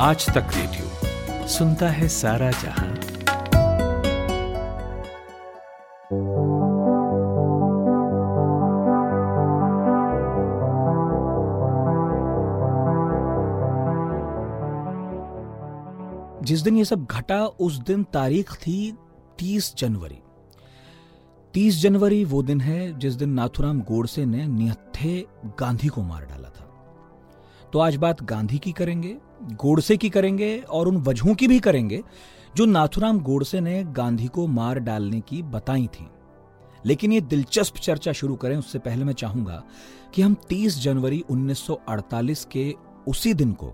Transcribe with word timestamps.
आज 0.00 0.26
तक 0.26 0.46
रेडियो 0.54 1.46
सुनता 1.48 1.88
है 1.88 2.08
सारा 2.08 2.50
जहाँ। 2.50 2.94
जिस 16.42 16.60
दिन 16.60 16.76
ये 16.76 16.84
सब 16.84 17.04
घटा, 17.04 17.44
उस 17.44 17.78
दिन 17.78 18.04
तारीख 18.04 18.52
थी 18.52 18.94
30 19.38 19.74
जनवरी। 19.76 20.18
30 21.54 21.82
जनवरी 21.82 22.24
वो 22.24 22.42
दिन 22.42 22.60
है 22.60 22.98
जिस 22.98 23.14
दिन 23.14 23.30
नाथुराम 23.30 23.80
गोडसे 23.80 24.26
ने 24.26 24.46
निहत्थे 24.46 25.26
गांधी 25.46 25.88
को 25.88 26.02
मार 26.02 26.24
डाला 26.24 26.48
था। 26.48 26.67
तो 27.72 27.78
आज 27.78 27.96
बात 27.96 28.22
गांधी 28.22 28.58
की 28.58 28.72
करेंगे, 28.72 29.16
गोडसे 29.42 29.96
की 29.96 30.10
करेंगे 30.10 30.58
और 30.58 30.88
उन 30.88 30.96
वजहों 30.96 31.34
की 31.34 31.48
भी 31.48 31.60
करेंगे, 31.60 32.02
जो 32.56 32.64
नाथुराम 32.64 33.20
गोडसे 33.20 33.60
ने 33.60 33.84
गांधी 33.84 34.26
को 34.26 34.46
मार 34.46 34.78
डालने 34.78 35.20
की 35.20 35.42
बताई 35.42 35.86
थी। 35.86 36.08
लेकिन 36.86 37.12
ये 37.12 37.20
दिलचस्प 37.20 37.74
चर्चा 37.76 38.12
शुरू 38.12 38.36
करें, 38.36 38.56
उससे 38.56 38.78
पहले 38.78 39.04
मैं 39.04 39.12
चाहूँगा 39.12 39.62
कि 40.14 40.22
हम 40.22 40.34
30 40.48 40.82
जनवरी 40.82 41.24
1948 41.30 42.44
के 42.44 42.74
उसी 43.08 43.34
दिन 43.34 43.52
को 43.52 43.72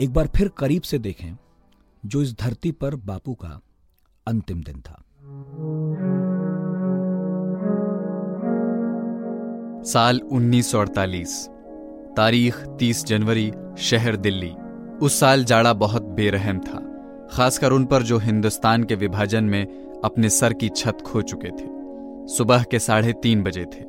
एक 0.00 0.12
बार 0.12 0.28
फिर 0.36 0.48
करीब 0.48 0.82
से 0.82 0.98
देखें, 0.98 1.36
जो 2.06 2.22
इस 2.22 2.38
धरती 2.38 2.72
पर 2.72 2.94
बापू 2.96 3.34
का 3.34 3.60
अंतिम 4.26 4.62
दिन 4.62 4.80
था। 4.80 5.04
साल 9.82 10.20
1948 10.32 11.50
तारीख 12.16 12.56
30 12.78 13.04
जनवरी, 13.04 13.52
शहर 13.78 14.16
दिल्ली। 14.16 14.52
उस 15.02 15.18
साल 15.20 15.44
जाड़ा 15.44 15.72
बहुत 15.72 16.02
बेरहम 16.02 16.58
था, 16.58 16.78
खासकर 17.32 17.72
उन 17.72 17.84
पर 17.84 18.02
जो 18.02 18.18
हिंदुस्तान 18.18 18.84
के 18.84 18.94
विभाजन 18.94 19.44
में 19.44 19.66
अपने 20.04 20.28
सर 20.28 20.52
की 20.52 20.68
छत 20.68 20.98
खो 21.06 21.22
चुके 21.22 21.50
थे। 21.50 21.66
सुबह 22.28 22.62
के 22.62 22.78
साढ़े 22.78 23.12
तीन 23.12 23.42
बजे 23.42 23.64
थे। 23.64 23.84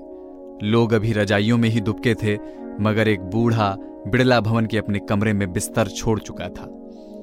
लोग 0.63 0.94
अभी 0.94 1.11
रजाइयों 1.13 1.58
में 1.58 1.69
ही 1.69 1.81
दुबके 1.81 2.13
थे, 2.13 2.38
मगर 2.81 3.08
एक 3.08 3.22
बूढ़ा, 3.22 3.75
बिड़ला 4.08 4.39
भवन 4.41 4.66
के 4.66 4.78
अपने 4.78 5.00
कमरे 5.00 5.33
में 5.33 5.52
बिस्तर 5.53 5.88
छोड़ 5.88 6.19
चुका 6.19 6.50
था। 6.50 6.66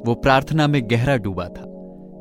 वो 0.06 0.14
प्रार्थना 0.14 0.66
में 0.66 0.82
गहरा 0.90 1.16
डूबा 1.16 1.48
था। 1.48 1.68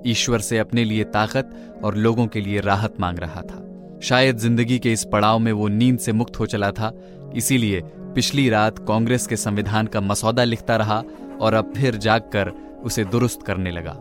ईश्वर 0.08 0.40
से 0.40 0.58
अपने 0.58 0.84
लिए 0.84 1.04
ताकत 1.04 1.50
और 1.84 1.96
लोगों 1.96 2.28
के 2.28 2.42
लिए 2.42 2.60
राहत 2.60 3.00
मांग 3.00 3.20
रहा 3.20 3.42
था। 3.42 3.68
शायद 4.04 4.38
ज़िंदगी 4.38 4.78
के 4.80 4.92
इस 4.94 5.04
पड़ाव 5.06 5.40
में 5.40 5.52
वो 5.52 5.68
नींद 5.68 6.00
से 6.00 6.12
मुक्त 6.12 6.40
हो 6.40 6.46
चला 6.46 6.72
था, 6.72 6.94
इसीलिए 7.36 7.82
पिछली 8.16 8.50
रात 8.50 8.80
कांग्रेस 8.80 9.28
के 9.28 9.36
संविधान 9.36 9.88
का 9.88 10.02
मसौदा 10.02 10.44
लिखता 10.44 10.76
रहा 10.76 11.04
और 11.42 11.54
अब 11.54 11.74
फिर 11.78 11.96
जागकर 11.96 12.52
उसे 12.84 13.04
दुरुस्त 13.06 13.44
करने 13.44 13.72
लगा। 13.72 13.98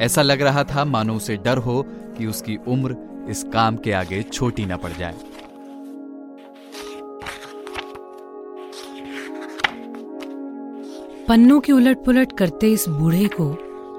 ऐसा 0.00 0.22
लग 0.22 0.42
रहा 0.42 0.64
था, 0.64 0.84
मानो 0.84 1.14
उसे 1.14 1.36
डर 1.36 1.58
हो 1.58 1.82
कि 2.18 2.26
उसकी 2.26 2.56
उम्र 2.68 2.96
इस 3.30 3.42
काम 3.44 3.76
के 3.76 3.92
आगे 3.92 4.22
छोटी 4.22 4.66
न 4.66 4.76
पड़ 4.76 4.92
जाए। 4.92 5.14
पन्नों 11.28 11.60
की 11.60 11.72
उलट 11.72 12.04
पुलट 12.04 12.32
करते 12.32 12.72
इस 12.72 12.88
बूढ़े 12.88 13.28
को 13.40 13.56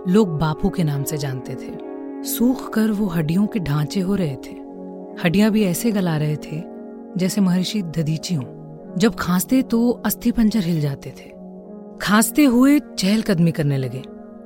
लोग 0.07 0.37
बापू 0.39 0.69
के 0.69 0.83
नाम 0.83 1.03
से 1.03 1.17
जानते 1.17 1.55
थे। 1.55 2.23
सूख 2.23 2.73
कर 2.73 2.91
वो 2.91 3.07
हड्डियों 3.07 3.47
के 3.47 3.59
ढांचे 3.59 3.99
हो 3.99 4.15
रहे 4.15 4.35
थे। 4.35 4.55
हड्डियाँ 5.23 5.51
भी 5.51 5.63
ऐसे 5.63 5.91
गला 5.91 6.17
रहे 6.17 6.35
थे 6.35 6.63
जैसे 7.17 7.41
महर्षि 7.41 7.81
दधीची 7.81 8.35
हों। 8.35 8.58
जब 8.97 9.15
खांसते 9.15 9.61
तो 9.61 9.89
अस्थि 10.05 10.31
पंजर 10.31 10.59
हिल 10.59 10.79
जाते 10.81 11.09
थे। 11.09 11.29
खांसते 12.01 12.45
हुए 12.45 12.79
चहलकदमी 12.79 13.51
करने 13.51 13.77
लगे। 13.77 14.01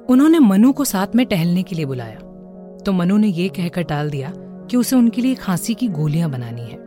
उन्होंने 0.10 0.40
मनु 0.40 0.72
को 0.72 0.86
साथ 0.86 1.16
में 1.16 1.26
टहलने 1.26 1.64
के 1.64 1.76
लिए 1.76 1.86
बुलाया। 1.86 2.20
तो 2.86 2.92
मनु 2.92 3.18
ने 3.18 3.28
ये 3.28 3.48
कहकर 3.50 3.84
टाल 3.84 4.10
दिया 4.10 4.32
कि 4.36 4.78
उसे 4.78 4.96
उनके 4.96 5.22
लिए 5.22 5.36
खांसी 5.36 5.74
की 5.74 5.88
गोलियाँ 5.88 6.30
बनानी 6.32 6.62
है। 6.62 6.78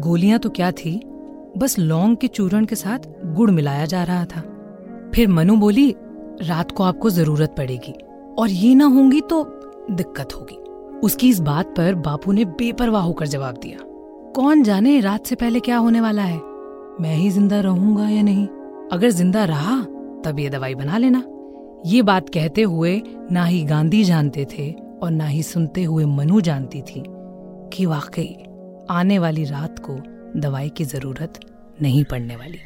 गोलियाँ 0.00 0.38
तो 0.38 0.50
क्या 0.50 0.70
थी? 0.72 1.00
बस 1.58 1.78
लौंग 1.78 2.16
के 2.16 2.26
चूरण 2.26 2.64
के 2.64 2.76
साथ 2.76 2.98
गुड़ 3.26 3.50
मिलाया 3.50 3.84
जा 3.86 4.04
रहा 4.04 4.24
था। 4.26 4.40
फिर 5.14 5.28
मनु 5.28 5.56
बोली, 5.56 5.94
रात 6.42 6.70
को 6.70 6.84
आपको 6.84 7.10
ज़रूरत 7.10 7.54
पड़ेगी, 7.58 7.92
और 8.38 8.50
ये 8.50 8.74
ना 8.74 8.84
होंगी 8.84 9.20
तो 9.20 9.42
दिक्कत 9.90 10.34
होगी। 10.34 10.56
उसकी 11.00 11.28
इस 11.28 11.40
बात 11.40 11.74
पर 11.76 11.94
बापू 11.94 12.32
ने 12.32 12.44
बेपरवाह 12.44 13.02
होकर 13.02 13.26
जवाब 13.26 13.58
दिया, 13.62 13.78
कौन 14.34 14.62
जाने 14.62 14.98
रात 15.00 15.26
से 15.26 15.34
पहले 15.34 15.60
क्या 15.60 15.76
होने 15.76 16.00
वाला 16.00 16.22
है? 16.22 16.38
मैं 17.00 17.14
ही 17.16 17.30
ज़िंदा 17.30 17.60
रहूँगा 17.60 18.08
या 18.08 18.22
नहीं? 18.22 18.46
अगर 18.92 19.10
ज़िंदा 19.10 19.44
रहा, 19.44 19.76
तब 20.24 20.36
ये 20.38 20.48
दवाई 20.50 20.74
बना 20.74 20.98
लेना। 20.98 21.22
ये 21.86 22.02
बात 22.02 22.28
कहते 22.28 22.62
हुए 22.62 23.02
ना 23.32 23.44
ही 23.44 23.62
गांधी 23.64 24.02
जानते 24.04 24.46
थे 24.52 24.70
और 25.02 25.10
ना 25.10 25.26
ही 25.26 25.42
सुनते 25.42 25.84
हुए 25.84 26.04
मनु 26.04 26.40
जानती 26.40 26.82
थी 26.82 27.02
कि 27.72 27.86
वाकई 27.86 28.28
आने 28.90 29.18
वाली 29.18 29.44
रात 29.44 29.78
को 29.78 29.96
दवाई 30.40 30.68
की 30.68 30.84
ज़रूरत 30.84 31.40
नहीं 31.82 32.04
पड़ने 32.04 32.36
वाली। 32.36 32.58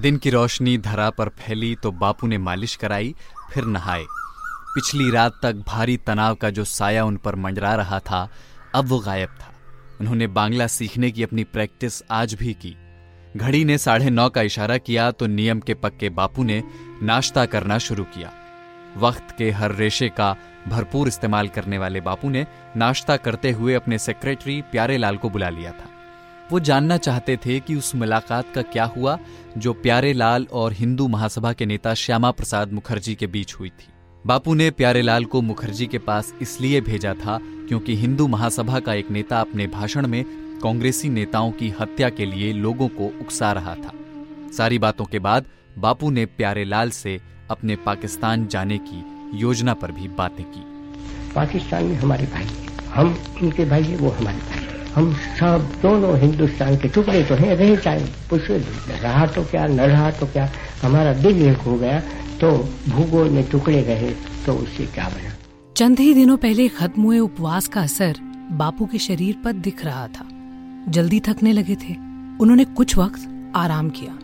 दिन 0.00 0.16
की 0.16 0.30
रोशनी 0.30 0.78
धरा 0.78 1.10
पर 1.10 1.28
फैली 1.28 1.74
तो 1.74 1.92
बापू 1.92 2.26
ने 2.26 2.38
मालिश 2.38 2.76
कराई, 2.76 3.14
फिर 3.52 3.64
नहाए। 3.64 4.04
पिछली 4.76 5.10
रात 5.10 5.38
तक 5.42 5.54
भारी 5.66 5.96
तनाव 5.96 6.34
का 6.34 6.50
जो 6.50 6.64
साया 6.64 7.04
उन 7.04 7.16
पर 7.16 7.34
मंडरा 7.34 7.74
रहा 7.74 7.98
था, 7.98 8.28
अब 8.74 8.86
वो 8.86 8.98
गायब 8.98 9.28
था। 9.28 9.54
उन्होंने 10.00 10.26
बांग्ला 10.26 10.66
सीखने 10.66 11.10
की 11.10 11.22
अपनी 11.22 11.44
प्रैक्टिस 11.44 12.02
आज 12.10 12.34
भी 12.34 12.52
की। 12.54 12.76
घड़ी 13.36 13.64
ने 13.64 13.78
साढ़े 13.78 14.10
नौ 14.10 14.28
का 14.28 14.42
इशारा 14.42 14.76
किया 14.78 15.10
तो 15.10 15.26
नियम 15.26 15.60
के 15.60 15.74
पक्के 15.74 16.08
बापू 16.10 16.44
ने 16.44 16.62
नाश्ता 17.02 17.46
करना 17.46 17.78
शुरू 17.78 18.04
किया। 18.04 18.32
वक्त 18.96 19.34
के 19.38 19.50
हर 19.50 19.72
रेशे 19.72 20.08
का 20.08 20.36
भरपूर 20.68 21.08
इस्तेमाल 21.08 21.48
करने 21.48 21.78
वाले 21.78 22.00
बापू 22.00 22.28
ने 22.28 22.46
नाश्ता 22.76 23.16
करते 23.16 23.50
हुए 23.50 23.74
अपने 23.74 23.98
सेक्रेटरी 23.98 24.60
प्यारे 24.62 24.98
लाल 24.98 25.16
को 25.16 25.30
बुला 25.30 25.48
लिया 25.48 25.72
था। 25.72 25.90
वो 26.52 26.60
जानना 26.60 26.96
चाहते 26.96 27.36
थे 27.36 27.60
कि 27.60 27.76
उस 27.76 27.94
मुलाकात 27.94 28.54
का 28.54 28.62
क्या 28.62 28.84
हुआ, 28.84 29.18
जो 29.58 29.72
प्यारे 29.72 30.12
लाल 30.12 30.46
और 30.52 30.72
हिंदू 30.72 31.08
महासभा 31.08 31.52
के 31.52 31.66
नेता 31.66 31.94
श्यामा 31.94 32.30
प्रसाद 32.30 32.72
मुखर्जी 32.72 33.14
के 33.14 33.26
बीच 33.26 33.54
हुई 33.54 33.68
थी। 33.68 33.92
बापू 34.26 34.54
ने 34.54 34.70
प्यारे 34.70 35.00
लाल 35.02 35.24
को 35.24 35.40
मुखर्जी 35.40 35.86
के 35.86 35.98
पास 35.98 36.32
इसलिए 36.42 36.80
भेजा 36.80 37.12
था 37.14 37.38
क्योंकि 37.68 37.94
हिंदू 37.96 38.26
महासभा 38.26 38.78
का 38.80 38.94
एक 38.94 39.10
नेता 39.10 39.40
अपने 39.40 39.66
भाषण 39.66 40.06
में 40.06 40.24
कांग्रेसी 40.62 41.08
नेताओं 41.08 41.50
की 41.50 41.68
हत्या 41.80 42.08
के 42.08 42.26
लिए 42.26 42.52
लोगों 42.52 42.88
को 42.88 43.06
उकसा 43.20 43.52
रहा 43.52 43.74
था। 43.74 43.92
सारी 44.52 44.78
बातों 44.78 45.04
के 45.04 45.18
बाद 45.18 45.46
बापू 45.78 46.10
ने 46.10 46.26
प्यारे 46.26 46.64
लाल 46.64 46.90
से 46.90 47.18
अपने 47.50 47.76
पाकिस्तान 47.76 48.46
जाने 48.46 48.78
की 48.78 49.04
योजना 49.38 49.74
पर 49.74 49.92
भी 49.92 50.08
बातें 50.18 50.44
की। 50.46 50.64
पाकिस्तान 51.34 51.84
में 51.84 51.96
हमारे 51.96 52.26
भाई 52.26 52.46
हम 52.90 53.16
उनके 53.42 53.64
भाई 53.64 53.82
है, 53.82 53.96
वो 53.96 54.10
हमारे 54.10 54.38
भाई 54.38 54.64
हम 54.94 55.14
सब 55.38 55.72
दोनों 55.82 56.18
हिंदुस्तान 56.18 56.76
के 56.76 56.88
टुकड़े 56.88 57.22
तो 57.24 57.34
हैं, 57.34 57.56
रहे 57.56 57.76
कुछ 58.28 58.50
रहा 59.02 59.26
तो 59.26 59.42
क्या, 59.44 59.66
न 59.66 59.80
रहा 59.80 60.10
तो 60.10 60.26
क्या? 60.26 60.50
हमारा 60.82 61.12
दिल 61.14 61.48
एक 61.48 61.58
हो 61.58 61.78
गया। 61.78 62.02
तो 62.40 62.52
भूगोल 62.88 63.30
में 63.30 63.50
टुकड़े 63.50 63.82
रहे 63.82 64.10
तो 64.46 64.52
उससे 64.52 64.86
क्या 64.86 65.08
बना 65.08 65.34
चंद 65.76 65.98
ही 65.98 66.14
दिनों 66.14 66.36
पहले 66.36 66.68
खत्म 66.68 67.02
हुए 67.02 67.18
उपवास 67.18 67.68
का 67.68 67.80
असर 67.80 68.16
बापू 68.52 68.86
के 68.86 68.98
शरीर 68.98 69.36
पर 69.44 69.52
दिख 69.52 69.84
रहा 69.84 70.06
था। 70.08 70.28
जल्दी 70.88 71.20
थकने 71.20 71.52
लगे 71.52 71.74
थे। 71.74 71.94
उन्होंने 72.40 72.64
कुछ 72.64 72.96
वक्त 72.96 73.52
आराम 73.56 73.90
किया। 73.90 74.18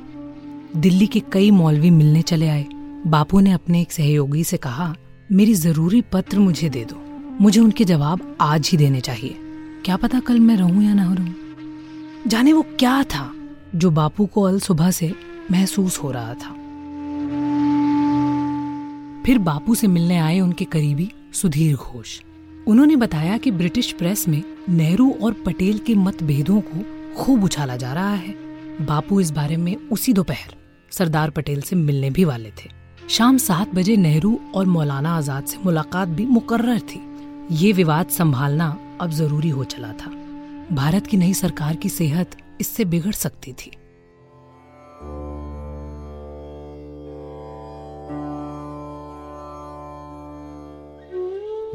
दिल्ली 0.80 1.06
के 1.06 1.20
कई 1.32 1.50
मौलवी 1.50 1.90
मिलने 1.90 2.22
चले 2.22 2.48
आए। 2.48 2.66
बापू 3.06 3.40
ने 3.40 3.52
अपने 3.52 3.80
एक 3.80 3.92
सहयोगी 3.92 4.44
से 4.44 4.56
कहा, 4.56 4.94
मेरी 5.32 5.54
ज़रूरी 5.54 6.00
पत्र 6.00 6.38
मुझे 6.38 6.68
दे 6.68 6.84
दो। 6.84 7.02
मुझे 7.40 7.60
उनके 7.60 7.84
जवाब 7.84 8.36
आज 8.40 8.68
ही 8.72 8.78
देने 8.78 9.00
चाहिए। 9.00 9.36
क्या 9.84 9.96
पता 9.96 10.20
कल 10.20 10.40
मैं 10.40 10.56
रहूँ 10.56 10.84
या 10.84 10.94
ना 10.94 11.14
रहूँ? 11.14 11.34
जाने 12.26 12.52
वो 12.52 12.62
क्या 12.62 13.02
था, 13.02 13.34
जो 13.74 13.90
बापू 13.90 14.26
को 14.26 14.42
अल 14.42 14.60
सुबह 14.60 14.90
से 14.90 15.14
महसूस 15.50 15.98
हो 15.98 16.10
रहा 16.10 16.34
था। 16.34 16.56
फिर 19.26 19.38
बापू 19.38 19.74
से 19.74 19.86
मिलने 19.86 20.16
आए 20.18 20.38
उनके 20.40 20.64
करीबी 20.64 21.10
सुधीर 21.32 21.74
घोष। 21.74 22.20
उन्होंने 22.68 22.96
बताया 22.96 23.36
कि 23.38 23.50
ब्रिटिश 23.50 23.90
प्रेस 23.92 24.26
में 24.28 24.42
नेहरू 24.68 25.10
और 25.22 25.32
पटेल 25.46 25.78
के 25.78 25.94
मतभेदों 25.94 26.60
को 26.60 26.82
खूब 27.16 27.44
उछाला 27.44 27.76
जा 27.76 27.92
रहा 27.92 28.14
है। 28.14 28.34
बापू 28.80 29.20
इस 29.20 29.30
बारे 29.30 29.56
में 29.56 29.74
उसी 29.88 30.12
दोपहर 30.12 30.54
सरदार 30.92 31.30
पटेल 31.30 31.60
से 31.60 31.76
मिलने 31.76 32.10
भी 32.10 32.24
वाले 32.24 32.50
थे। 32.50 32.70
शाम 33.08 33.38
सात 33.38 33.74
बजे 33.74 33.96
नेहरू 33.96 34.38
और 34.54 34.66
मौलाना 34.66 35.16
आज़ाद 35.16 35.44
से 35.44 35.58
मुलाकात 35.64 36.08
भी 36.08 36.26
मुकर्र 36.26 36.78
थी। 36.80 37.00
ये 37.56 37.72
विवाद 37.72 38.08
संभालना 38.08 38.76
अब 39.00 39.10
ज़रूरी 39.10 39.48
हो 39.48 39.64
चला 39.64 39.92
था। 39.92 40.10
भारत 40.72 41.06
की 41.06 41.16
नई 41.16 41.34
सरकार 41.34 41.76
की 41.76 41.88
सेहत 41.88 42.36
इससे 42.60 42.84
बिगड़ 42.84 43.12
सकती 43.12 43.52
थी। 43.52 43.70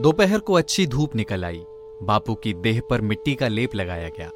दोपहर 0.01 0.39
को 0.39 0.53
अच्छी 0.53 0.87
धूप 0.87 1.15
निकल 1.15 1.45
आई। 1.45 1.61
बापू 2.03 2.35
की 2.35 2.53
देह 2.53 2.81
पर 2.89 3.01
मिट्टी 3.01 3.35
का 3.35 3.47
लेप 3.47 3.75
लगाया 3.75 4.07
गया। 4.07 4.27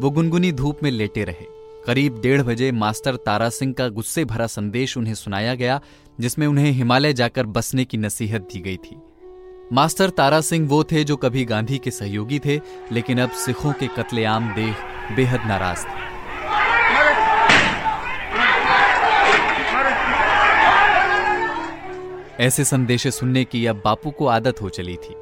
वो 0.00 0.10
गुनगुनी 0.10 0.52
धूप 0.52 0.82
में 0.82 0.90
लेटे 0.90 1.24
रहे। 1.24 1.46
करीब 1.86 2.20
डेढ़ 2.20 2.42
बजे 2.42 2.72
मास्टर 2.72 3.16
तारा 3.16 3.48
सिंह 3.48 3.72
का 3.72 3.88
गुस्से 3.88 4.24
भरा 4.24 4.46
संदेश 4.46 4.96
उन्हें 4.96 5.14
सुनाया 5.14 5.54
गया, 5.54 5.80
जिसमें 6.20 6.46
उन्हें 6.46 6.70
हिमालय 6.70 7.12
जाकर 7.12 7.46
बसने 7.46 7.84
की 7.84 7.96
नसीहत 7.96 8.40
दी 8.40 8.60
गई 8.60 8.76
थी। 8.76 8.96
मास्टर 9.72 10.10
तारा 10.10 10.40
सिंह 10.40 10.68
वो 10.68 10.84
थे 10.84 11.04
जो 11.04 11.16
कभी 11.16 11.44
गांधी 11.44 11.78
के 11.78 11.90
सहयोगी 11.90 12.38
थे, 12.38 12.60
लेकिन 12.92 13.20
अब 13.20 13.30
सिखों 13.30 13.72
के 13.72 13.86
कत्लेआम 13.86 14.54
देख 14.54 14.76
बेहद 15.16 15.40
नाराज़ 15.46 15.84
थे। 15.84 16.05
ऐसे 22.40 22.64
संदेशे 22.64 23.10
सुनने 23.10 23.44
की 23.44 23.64
अब 23.66 23.80
बापू 23.84 24.10
को 24.10 24.26
आदत 24.26 24.60
हो 24.62 24.68
चली 24.68 24.96
थी। 24.96 25.14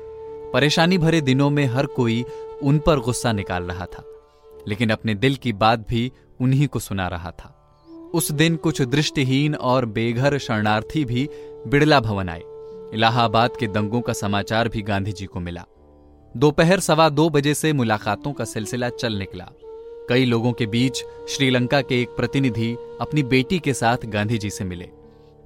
परेशानी 0.52 0.96
भरे 0.98 1.20
दिनों 1.20 1.50
में 1.50 1.64
हर 1.66 1.86
कोई 1.86 2.24
उन 2.62 2.78
पर 2.78 3.00
गुस्सा 3.00 3.32
निकाल 3.32 3.62
रहा 3.62 3.86
था, 3.86 4.04
लेकिन 4.68 4.90
अपने 4.90 5.14
दिल 5.14 5.36
की 5.36 5.52
बात 5.52 5.86
भी 5.88 6.10
उन्हीं 6.40 6.66
को 6.68 6.78
सुना 6.78 7.06
रहा 7.08 7.30
था। 7.30 7.50
उस 8.14 8.30
दिन 8.32 8.56
कुछ 8.56 8.80
दृष्टिहीन 8.82 9.54
और 9.54 9.86
बेघर 9.86 10.38
शरणार्थी 10.38 11.04
भी 11.04 11.28
बिड़ला 11.66 12.00
भवन 12.00 12.28
आए। 12.28 12.42
इलाहाबाद 12.94 13.56
के 13.60 13.66
दंगों 13.66 14.00
का 14.00 14.12
समाचार 14.12 14.68
भी 14.68 14.82
गांधी 14.82 15.12
जी 15.12 15.26
को 15.26 15.40
मिला। 15.40 15.64
दोपहर 16.34 16.80
सवा 16.80 17.08
दो 17.08 17.28
बजे 17.30 17.54
से 17.54 17.72
मुलाकातों 17.72 18.32
का 18.32 18.44
सिलसिला 18.44 18.88
चल 18.88 19.12
निकला। 19.12 19.48
कई 20.08 20.24
लोगों 20.24 20.52
के 20.52 20.66
बीच 20.66 21.04
श्रीलंका 21.28 21.80
के 21.80 22.00
एक 22.02 22.08
प्रतिनिधि 22.08 22.76
अपनी 23.00 23.22
बेटी 23.22 23.58
के 23.58 23.74
साथ 23.74 24.06
गांधी 24.06 24.38
जी 24.38 24.50
से 24.50 24.64
मिले। 24.64 24.88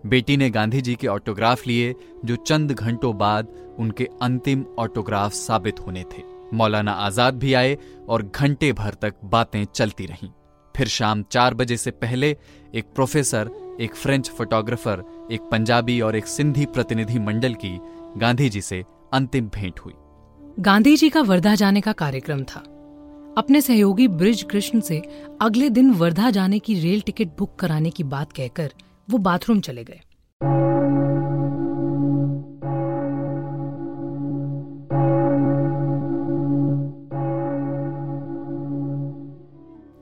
बेटी 0.07 0.37
ने 0.37 0.49
गांधी 0.51 0.81
जी 0.81 0.95
के 0.95 1.07
ऑटोग्राफ 1.07 1.67
लिए, 1.67 1.95
जो 2.25 2.37
चंद 2.37 2.73
घंटों 2.73 3.17
बाद 3.19 3.49
उनके 3.79 4.09
अंतिम 4.23 4.65
ऑटोग्राफ 4.79 5.33
साबित 5.33 5.81
होने 5.81 6.05
थे। 6.13 6.23
मौलाना 6.55 6.93
आज़ाद 6.93 7.35
भी 7.35 7.53
आए 7.55 7.77
और 8.09 8.23
घंटे 8.35 8.73
भर 8.73 8.95
तक 8.95 9.15
बातें 9.25 9.65
चलती 9.65 10.07
रहीं। 10.07 10.31
फिर 10.75 10.89
शाम 10.89 11.23
चार 11.23 11.55
बजे 11.55 11.77
से 11.77 11.91
पहले 11.91 12.37
एक 12.75 12.85
प्रोफेसर, 12.95 13.51
एक 13.81 13.95
फ्रेंच 13.95 14.31
फोटोग्राफर, 14.31 15.03
एक 15.33 15.49
पंजाबी 15.51 16.01
और 16.01 16.17
एक 16.17 16.27
सिंधी 16.27 16.67
प्रतिनिधि 16.67 17.19
मंडल 17.19 17.55
की 17.55 17.79
गांधी 18.17 18.49
जी 18.49 18.61
से 18.61 18.85
अंतिम 19.13 19.49
भेंट 19.49 19.81
हुई। 19.81 19.95
गांधी 20.61 20.97
जी 20.97 21.09
का 21.09 21.21
वर्धा 21.21 21.55
जाने 21.55 21.81
का 21.81 21.93
कार्यक्रम 21.93 22.43
था। 22.45 22.61
अपने 23.39 23.61
सहयोगी 23.61 24.07
ब्रिज 24.09 24.43
कृष्ण 24.43 24.81
से 24.81 25.03
अगले 25.41 25.69
दिन 25.71 25.91
वर्धा 25.91 26.31
जाने 26.31 26.59
की 26.59 26.75
रेल 26.75 27.01
टिकट 27.01 27.37
बुक 27.39 27.55
कराने 27.57 27.91
की 27.91 28.05
बात 28.05 28.33
कहकर 28.33 28.73
वो 29.11 29.19
बाथरूम 29.19 29.61
चले 29.61 29.85
गए। 29.85 30.01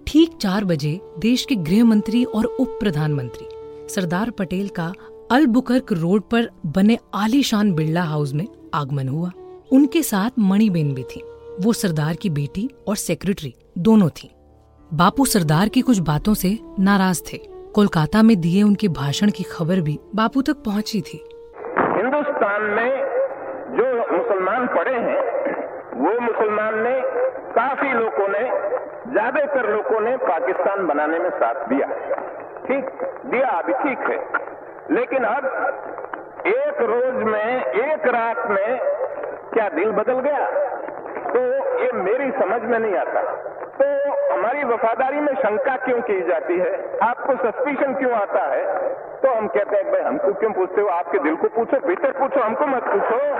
ठीक 0.06 0.36
चार 0.40 0.64
बजे 0.64 1.00
देश 1.18 1.44
के 1.44 1.54
गृह 1.54 1.84
मंत्री 1.84 2.24
और 2.24 2.44
उप 2.44 2.76
प्रधानमंत्री 2.80 3.46
सरदार 3.94 4.30
पटेल 4.30 4.68
का 4.68 4.92
अलबुकर्क 5.30 5.92
रोड 5.92 6.22
पर 6.22 6.50
बने 6.66 6.98
आलीशान 7.14 7.72
बिरला 7.72 8.02
हाउस 8.02 8.32
में 8.32 8.46
आगमन 8.74 9.08
हुआ। 9.08 9.30
उनके 9.72 10.02
साथ 10.02 10.30
मणिबेन 10.38 10.94
भी 10.94 11.02
थी। 11.02 11.22
वो 11.60 11.72
सरदार 11.72 12.16
की 12.16 12.30
बेटी 12.30 12.70
और 12.88 12.96
सेक्रेटरी 12.96 13.54
दोनों 13.78 14.08
थी। 14.08 14.30
बापू 14.94 15.24
सरदार 15.24 15.68
की 15.68 15.80
कुछ 15.80 15.98
बातों 15.98 16.34
से 16.34 16.58
नाराज़ 16.78 17.22
थे। 17.32 17.55
कोलकाता 17.76 18.22
में 18.22 18.40
दिए 18.40 18.62
उनके 18.62 18.88
भाषण 18.88 19.30
की 19.30 19.44
खबर 19.44 19.80
भी 19.80 19.98
बापू 20.14 20.42
तक 20.42 20.62
पहुँची 20.66 21.00
थी। 21.00 21.16
हिंदुस्तान 21.96 22.62
में 22.62 22.90
जो 23.70 23.88
मुसलमान 24.12 24.66
पड़े 24.66 24.94
हैं, 24.94 25.18
वो 25.94 26.12
मुसलमान 26.20 26.78
ने 26.78 26.94
काफ़ी 27.50 27.92
लोगों 27.92 28.28
ने, 28.28 28.44
ज़्यादातर 29.12 29.68
लोगों 29.72 30.00
ने 30.00 30.16
पाकिस्तान 30.16 30.86
बनाने 30.86 31.18
में 31.18 31.28
साथ 31.30 31.68
दिया। 31.68 31.86
ठीक, 32.66 32.88
दिया 33.26 33.48
अभी 33.48 33.72
ठीक 33.72 34.08
है। 34.10 34.18
लेकिन 34.90 35.24
अब 35.24 35.44
एक 36.46 36.80
रोज 36.82 37.22
में, 37.22 37.64
एक 37.64 38.06
रात 38.06 38.50
में 38.50 38.78
क्या 39.52 39.68
दिल 39.68 39.90
बदल 39.90 40.20
गया? 40.20 40.46
तो 41.28 41.44
ये 41.82 41.92
मेरी 41.92 42.30
समझ 42.30 42.62
में 42.62 42.78
नहीं 42.78 42.94
आता। 42.94 43.20
तो 43.82 44.12
हमारी 44.34 44.64
वफादारी 44.64 45.20
में 45.20 45.34
शंका 45.34 45.76
क्यों 45.76 46.00
की 46.00 46.20
जाती 46.20 46.52
है? 46.52 46.98
आपको 46.98 47.32
सस्पिशन 47.32 47.94
क्यों 47.94 48.12
आता 48.12 48.54
है? 48.54 48.88
तो 48.94 49.38
हम 49.38 49.46
कहते 49.48 49.76
हैं, 49.76 49.92
भाई, 49.92 50.00
हमको 50.00 50.32
क्यों 50.32 50.50
पूछते 50.50 50.80
हो? 50.80 50.88
आपके 50.88 51.18
दिल 51.18 51.36
को 51.36 51.48
पूछो, 51.48 51.88
भीतर 51.88 52.10
पूछो, 52.12 52.40
हमको 52.40 52.66
मत 52.66 52.82
पूछो। 52.82 53.36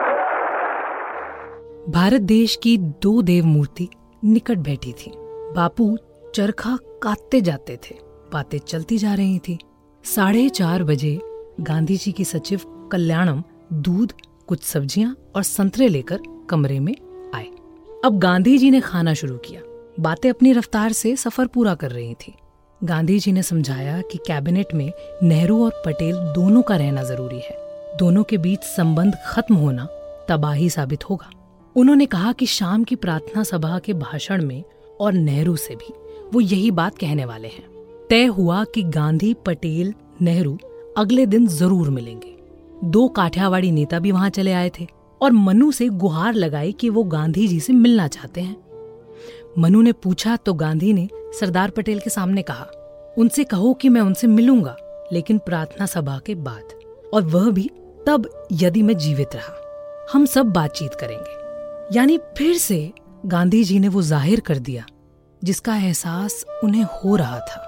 भारत 1.92 2.20
देश 2.20 2.56
की 2.62 2.78
दो 2.78 3.22
देव 3.22 3.44
मूर्ति 3.44 3.88
निकट 4.24 4.56
बैठी 4.56 4.92
थी। 4.92 5.12
बापू 5.52 5.98
चरखा 6.34 6.78
काटते 7.02 7.40
जाते 7.40 7.76
थे। 7.76 7.94
बातें 8.32 8.58
चलती 8.58 8.98
जा 8.98 9.14
रही 9.14 9.38
थी। 9.38 9.58
साढ़े 10.04 10.48
चार 10.48 10.82
बजे 10.82 11.20
गांधी 11.60 11.96
जी 11.96 12.12
की 12.12 12.24
सचिव 12.24 12.88
कल्याणम 12.92 13.42
दूध, 13.72 14.12
कुछ 14.48 14.62
सब्ज़ियाँ 14.62 15.16
और 15.36 15.42
संतरे 15.42 15.88
लेकर 15.88 16.18
कमरे 16.50 16.80
में 16.80 16.94
आए। 17.34 17.46
अब 18.04 18.18
गांधी 18.18 18.58
जी 18.58 18.70
ने 18.70 18.80
खाना 18.80 19.14
शुरू 19.14 19.36
किया। 19.36 19.60
बातें 20.00 20.28
अपनी 20.30 20.52
रफ्तार 20.52 20.92
से 20.92 21.14
सफ़र 21.16 21.46
पूरा 21.46 21.74
कर 21.74 21.90
रही 21.90 22.14
थी। 22.14 22.34
गांधी 22.80 23.18
जी 23.18 23.32
ने 23.32 23.42
समझाया 23.42 24.00
कि 24.00 24.18
कैबिनेट 24.18 24.74
में 24.74 24.90
नेहरू 25.22 25.64
और 25.64 25.82
पटेल 25.86 26.16
दोनों 26.34 26.62
का 26.62 26.76
रहना 26.76 27.02
ज़रूरी 27.02 27.38
है। 27.38 27.56
दोनों 27.98 28.22
के 28.22 28.38
बीच 28.38 28.60
संबंध 28.60 29.14
खत्म 29.26 29.54
होना 29.54 29.86
तबाही 30.28 30.68
साबित 30.70 31.08
होगा। 31.10 31.30
उन्होंने 31.76 32.06
कहा 32.06 32.32
कि 32.32 32.46
शाम 32.46 32.84
की 32.84 32.96
प्रार्थना 32.96 33.42
सभा 33.42 33.78
के 33.78 33.92
भाषण 33.92 34.44
में 34.44 34.62
और 35.00 35.12
नेहरू 35.12 35.56
से 35.56 35.74
भी 35.74 35.92
वो 36.32 36.40
यही 36.40 36.70
बात 36.70 36.98
कहने 36.98 37.24
वाले 37.24 37.48
हैं। 37.48 37.64
तय 38.10 38.24
हुआ 38.24 38.62
कि 38.64 38.82
गांधी, 38.82 39.34
पटेल, 39.46 39.94
नेहरू 40.22 40.58
अगले 40.96 41.26
दिन 41.26 41.46
ज़रूर 41.46 41.90
मिलेंगे। 41.90 42.36
दो 42.84 43.08
काठियावाड़ी 43.08 43.70
नेता 43.70 43.98
भी 43.98 44.12
वहाँ 44.12 44.30
चले 44.30 44.52
आए 44.52 44.70
थे 44.80 44.86
और 45.20 45.32
मनु 45.32 45.70
से 45.72 45.88
गुहार 45.88 46.34
लगाई 46.34 46.72
कि 46.72 46.88
वो 46.88 47.04
गांधी 47.04 47.48
जी 47.48 47.60
से 47.60 47.72
मिलना 47.72 48.08
चाहते 48.08 48.40
हैं। 48.40 48.65
मनु 49.58 49.80
ने 49.82 49.92
पूछा 49.94 50.36
तो 50.36 50.52
गांधी 50.54 50.92
ने 50.92 51.08
सरदार 51.34 51.70
पटेल 51.70 52.00
के 52.00 52.10
सामने 52.10 52.42
कहा, 52.42 52.66
उनसे 53.18 53.44
कहो 53.44 53.72
कि 53.74 53.88
मैं 53.88 54.00
उनसे 54.00 54.26
मिलूँगा, 54.26 54.76
लेकिन 55.12 55.38
प्रार्थना 55.38 55.86
सभा 55.86 56.18
के 56.26 56.34
बाद। 56.34 56.72
और 57.14 57.22
वह 57.24 57.50
भी, 57.50 57.68
तब 58.06 58.28
यदि 58.52 58.82
मैं 58.82 58.96
जीवित 58.96 59.34
रहा, 59.34 59.54
हम 60.12 60.26
सब 60.26 60.46
बातचीत 60.46 60.94
करेंगे। 60.94 61.96
यानी 61.96 62.18
फिर 62.38 62.56
से 62.56 62.92
गांधी 63.26 63.62
जी 63.64 63.78
ने 63.78 63.88
वो 63.88 64.02
ज़ाहिर 64.02 64.40
कर 64.40 64.58
दिया, 64.58 64.84
जिसका 65.42 65.76
एहसास 65.76 66.44
उन्हें 66.64 66.84
हो 66.84 67.16
रहा 67.16 67.38
था। 67.40 67.62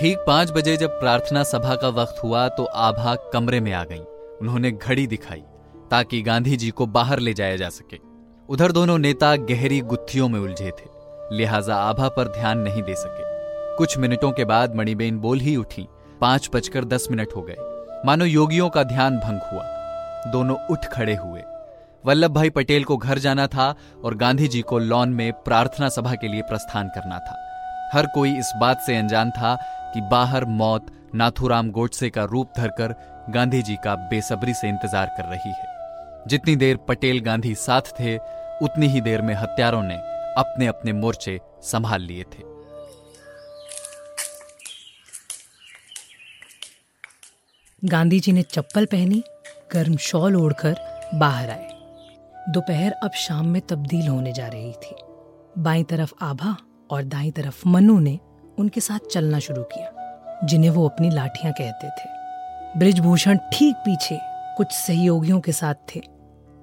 ठीक 0.00 0.24
पाँच 0.26 0.50
बजे 0.50 0.76
जब 0.76 1.00
प्रार्थना 1.00 1.42
सभा 1.44 1.74
का 1.74 1.88
वक्त 1.96 2.22
हुआ 2.24 2.46
तो 2.48 2.64
आभा 2.64 3.14
कमरे 3.32 3.60
में 3.60 3.72
आ 3.72 3.84
गई। 3.84 4.00
उन्होंने 4.40 4.70
घड़ी 4.72 5.06
दिखाई, 5.06 5.42
ताकि 5.90 6.22
गांधी 6.22 6.56
जी 6.56 6.70
को 6.70 6.86
बाहर 6.88 7.18
ले 7.18 7.34
जाया 7.34 7.56
जा 7.56 7.68
सके। 7.70 8.11
उधर 8.52 8.72
दोनों 8.72 8.96
नेता 8.98 9.34
गहरी 9.48 9.80
गुत्थियों 9.80 10.28
में 10.28 10.38
उलझे 10.40 10.70
थे, 10.70 11.36
लिहाजा 11.36 11.74
आभा 11.74 12.08
पर 12.08 12.28
ध्यान 12.28 12.58
नहीं 12.58 12.82
दे 12.82 12.94
सके। 12.94 13.76
कुछ 13.76 13.96
मिनटों 13.98 14.30
के 14.32 14.44
बाद 14.44 14.74
मणिबेन 14.76 15.18
बोल 15.18 15.40
ही 15.40 15.54
उठी, 15.56 15.86
पाँच 16.20 16.48
बजकर 16.54 16.84
दस 16.84 17.06
मिनट 17.10 17.28
हो 17.36 17.42
गए। 17.42 17.56
मानो 18.06 18.24
योगियों 18.24 18.68
का 18.70 18.82
ध्यान 18.82 19.16
भंग 19.18 19.40
हुआ। 19.52 19.62
दोनों 20.32 20.56
उठ 20.70 20.84
खड़े 20.86 21.14
हुए। 21.14 21.42
वल्लभ 22.04 22.34
भाई 22.34 22.50
पटेल 22.50 22.84
को 22.84 22.96
घर 22.96 23.18
जाना 23.18 23.46
था 23.46 23.74
और 24.04 24.14
गांधी 24.14 24.48
जी 24.48 24.60
को 24.62 24.78
लॉन 24.80 25.08
में 25.08 25.32
प्रार्थना 25.44 25.88
सभा 25.88 26.14
के 26.14 26.28
लिए 26.28 26.42
प्रस्थान 26.42 26.88
करना 26.88 27.18
था। 27.18 27.36
हर 27.94 28.06
कोई 28.06 28.36
इस 28.38 28.52
बात 28.60 28.82
से 28.86 28.96
अनजान 28.96 29.30
था 29.30 29.56
कि 29.94 30.00
बाहर 30.10 30.44
मौत 30.60 30.92
नाथुराम 31.14 31.70
गोडसे 31.70 32.10
का 32.10 32.24
रूप 32.24 32.52
धरकर 32.56 32.94
गांधी 33.30 33.62
जी 33.62 33.76
का 33.76 33.94
बेसब्री 34.10 34.54
से 34.54 34.68
इंतज़ार 34.68 35.14
कर 35.18 35.30
रही 35.30 35.50
है। 35.50 35.70
जितनी 36.28 36.54
देर 36.56 36.76
पटेल 36.88 37.20
गांधी 37.20 37.54
साथ 37.54 37.90
थे 38.00 38.16
उतनी 38.62 38.86
ही 38.86 39.00
देर 39.00 39.22
में 39.22 39.34
हत्यारों 39.34 39.82
ने 39.82 39.94
अपने 40.38 40.66
अपने 40.66 40.92
मोर्चे 40.92 41.40
संभाल 41.62 42.02
लिए 42.02 42.22
थे। 42.22 42.42
गांधी 47.84 48.20
जी 48.20 48.32
ने 48.32 48.42
चप्पल 48.42 48.84
पहनी, 48.84 49.22
गर्म 49.72 49.96
शॉल 49.96 50.36
ओढ़कर 50.36 50.76
बाहर 51.14 51.50
आए। 51.50 51.68
दोपहर 52.48 52.92
अब 52.92 53.10
शाम 53.10 53.46
में 53.46 53.62
तब्दील 53.62 54.08
होने 54.08 54.32
जा 54.32 54.46
रही 54.46 54.72
थी। 54.72 54.94
बाई 55.58 55.82
तरफ़ 55.82 56.12
आभा 56.22 56.56
और 56.90 57.02
दाई 57.02 57.30
तरफ़ 57.30 57.68
मनु 57.68 57.98
ने 58.00 58.18
उनके 58.58 58.80
साथ 58.80 58.98
चलना 58.98 59.38
शुरू 59.38 59.62
किया, 59.62 59.90
जिन्हें 60.44 60.70
वो 60.70 60.88
अपनी 60.88 61.10
लाठियाँ 61.10 61.52
कहते 61.52 61.88
थे। 61.88 62.78
ब्रिजभूषण 62.78 63.38
ठीक 63.52 63.76
पीछे 63.76 64.18
कुछ 64.56 64.72
सहयोगियों 64.72 65.40
के 65.40 65.52
साथ 65.52 65.74
थे। 65.74 66.00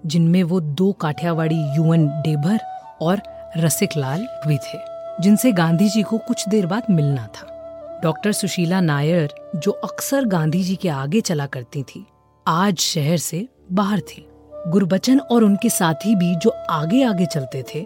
जिनमें 0.05 0.43
वो 0.43 0.59
दो 0.59 0.91
काठियावाड़ी 0.91 1.59
यूएन 1.75 2.07
डेभर 2.21 2.59
और 3.01 3.21
रसिक 3.57 3.97
लाल 3.97 4.27
भी 4.47 4.57
थे, 4.57 4.77
जिनसे 5.21 5.51
गांधी 5.51 5.89
जी 5.89 6.01
को 6.03 6.17
कुछ 6.17 6.47
देर 6.49 6.65
बाद 6.65 6.83
मिलना 6.89 7.25
था। 7.27 7.99
डॉक्टर 8.03 8.31
सुशीला 8.31 8.81
नायर, 8.81 9.33
जो 9.55 9.71
अक्सर 9.71 10.25
गांधी 10.25 10.63
जी 10.63 10.75
के 10.75 10.89
आगे 10.89 11.21
चला 11.21 11.45
करती 11.45 11.83
थी, 11.83 12.05
आज 12.45 12.77
शहर 12.77 13.17
से 13.17 13.47
बाहर 13.71 13.99
थी। 14.01 14.25
गुरबचन 14.67 15.19
और 15.21 15.43
उनके 15.43 15.69
साथी 15.69 16.15
भी 16.15 16.35
जो 16.35 16.49
आगे 16.69 17.03
आगे 17.03 17.25
चलते 17.25 17.63
थे, 17.63 17.85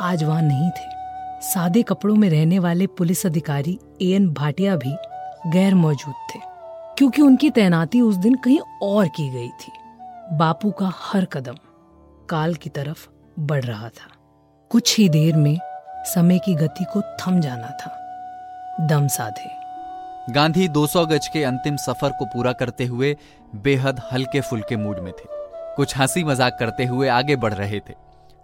आज 0.00 0.24
वहाँ 0.24 0.42
नहीं 0.42 0.70
थे। 0.70 0.94
सादे 1.42 1.82
कपड़ों 1.82 2.14
में 2.16 2.28
रहने 2.30 2.58
वाले 2.58 2.86
पुलिस 2.88 3.24
अधिकारी 3.26 3.78
ए 4.02 4.10
एन 4.10 4.28
भाटिया 4.30 4.76
भी 4.76 4.94
गैर 5.50 5.74
मौजूद 5.74 6.14
थे, 6.30 6.38
क्योंकि 6.98 7.22
उनकी 7.22 7.50
तैनाती 7.50 8.00
उस 8.00 8.16
दिन 8.16 8.34
कहीं 8.34 8.58
और 8.82 9.08
की 9.08 9.28
गई 9.30 9.48
थी। 9.48 9.72
बापू 10.32 10.70
का 10.70 10.92
हर 10.94 11.24
कदम 11.24 11.56
काल 12.28 12.54
की 12.54 12.70
तरफ़ 12.70 13.08
बढ़ 13.38 13.64
रहा 13.64 13.88
था। 13.88 14.10
कुछ 14.70 14.98
ही 14.98 15.08
देर 15.08 15.36
में 15.36 15.58
समय 16.04 16.38
की 16.38 16.54
गति 16.54 16.84
को 16.84 17.02
थम 17.02 17.40
जाना 17.40 17.68
था। 17.68 18.86
दम 18.86 19.06
साधे। 19.08 19.50
गांधी 20.32 20.68
200 20.68 21.06
गज 21.06 21.28
के 21.28 21.44
अंतिम 21.44 21.76
सफ़र 21.76 22.10
को 22.10 22.24
पूरा 22.24 22.52
करते 22.52 22.84
हुए 22.84 23.16
बेहद 23.56 24.00
हल्के 24.12 24.40
फुल्के 24.40 24.76
मूड 24.76 24.98
में 24.98 25.12
थे। 25.12 25.28
कुछ 25.76 25.96
हँसी 25.98 26.24
मज़ाक 26.24 26.56
करते 26.60 26.84
हुए 26.84 27.08
आगे 27.08 27.36
बढ़ 27.36 27.54
रहे 27.54 27.80
थे। 27.80 27.94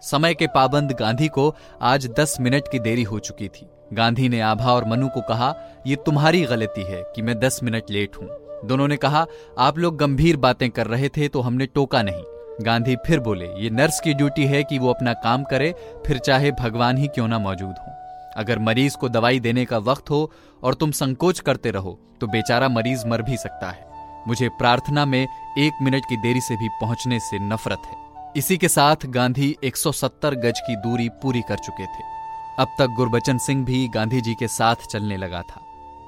समय 0.01 0.33
के 0.33 0.47
पाबंद 0.47 0.91
गांधी 0.91 1.27
को 1.27 1.55
आज 1.81 2.07
10 2.19 2.37
मिनट 2.39 2.63
की 2.71 2.79
देरी 2.79 3.03
हो 3.03 3.19
चुकी 3.19 3.47
थी। 3.47 3.69
गांधी 3.93 4.29
ने 4.29 4.41
आभा 4.41 4.73
और 4.73 4.85
मनु 4.85 5.07
को 5.07 5.21
कहा 5.21 5.55
यह 5.87 5.95
तुम्हारी 5.95 6.45
गलती 6.45 6.83
है 6.83 7.03
कि 7.15 7.21
मैं 7.21 7.39
10 7.39 7.63
मिनट 7.63 7.83
लेट 7.89 8.15
हूँ। 8.21 8.29
दोनों 8.63 8.87
ने 8.87 8.97
कहा, 8.97 9.25
आप 9.57 9.77
लोग 9.77 9.97
गंभीर 9.97 10.37
बातें 10.37 10.69
कर 10.69 10.87
रहे 10.87 11.09
थे 11.09 11.27
तो 11.27 11.41
हमने 11.41 11.65
टोका 11.65 12.01
नहीं। 12.01 12.23
गांधी 12.61 12.95
फिर 13.05 13.19
बोले, 13.19 13.45
ये 13.55 13.69
नर्स 13.69 13.99
की 13.99 14.13
ड्यूटी 14.13 14.45
है 14.45 14.63
कि 14.63 14.77
वो 14.79 14.89
अपना 14.89 15.13
काम 15.13 15.43
करे, 15.43 15.73
फिर 16.07 16.17
चाहे 16.17 16.51
भगवान 16.53 16.97
ही 16.97 17.07
क्यों 17.07 17.27
ना 17.27 17.39
मौजूद 17.39 17.75
हो। 17.79 17.91
अगर 18.35 18.59
मरीज़ 18.59 18.97
को 18.97 19.09
दवाई 19.09 19.39
देने 19.39 19.65
का 19.65 19.77
वक्त 19.79 20.09
हो 20.09 20.29
और 20.63 20.73
तुम 20.73 20.91
संकोच 20.91 21.39
करते 21.39 21.71
रहो 21.71 21.99
तो 22.21 22.27
बेचारा 22.27 22.69
मरीज़ 22.69 23.05
मर 23.07 23.21
भी 23.21 23.37
सकता 23.37 23.69
है। 23.69 23.91
मुझे 24.27 24.49
प्रार्थना 24.49 25.05
में 25.05 25.21
एक 25.21 25.81
मिनट 25.81 26.05
की 26.05 26.17
देरी 26.17 26.41
से 26.41 26.55
भी 26.55 26.69
पहुँचने 26.81 27.19
से 27.19 27.39
नफरत 27.41 27.81
है। 27.85 27.95
इसी 28.37 28.57
के 28.57 28.67
साथ 28.67 29.05
गांधी 29.07 29.55
170 29.63 30.35
गज 30.35 30.59
की 30.59 30.75
दूरी 30.81 31.09
पूरी 31.21 31.41
कर 31.41 31.57
चुके 31.57 31.85
थे। 31.85 32.11
अब 32.59 32.75
तक 32.79 32.93
गुरबचन 32.97 33.37
सिंह 33.37 33.65
भी 33.65 33.87
गांधी 33.87 34.21
जी 34.21 34.33
के 34.33 34.47
साथ 34.47 34.87
चलने 34.91 35.17
लगा 35.17 35.41
था, 35.41 35.61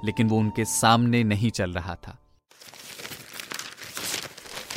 लेकिन 0.06 0.30
वो 0.30 0.38
उनके 0.38 0.66
सामने 0.66 1.24
नहीं 1.24 1.52
चल 1.52 1.72
रहा 1.72 1.96
था। 1.98 2.18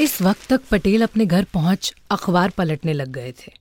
इस 0.00 0.20
वक्त 0.22 0.48
तक 0.50 0.60
पटेल 0.70 1.02
अपने 1.02 1.24
घर 1.26 1.44
पहुँच 1.44 1.92
अखबार 2.10 2.50
पलटने 2.50 2.92
लग 2.92 3.08
गए 3.12 3.32
थे। 3.32 3.52